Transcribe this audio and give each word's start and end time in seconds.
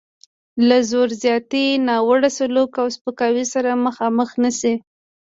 له 0.67 0.77
زور 0.89 1.09
زیاتي، 1.23 1.65
ناوړه 1.87 2.29
سلوک 2.37 2.71
او 2.81 2.87
سپکاوي 2.95 3.45
سره 3.53 3.81
مخامخ 3.85 4.29
نه 4.43 4.51
شي. 4.59 4.73